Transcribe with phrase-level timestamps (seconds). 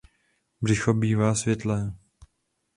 [0.61, 1.93] Břicho bývá světlé.